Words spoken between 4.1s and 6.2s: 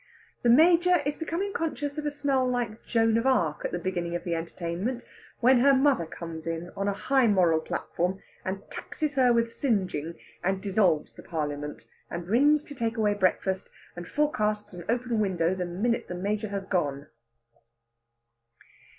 of the entertainment, when her mother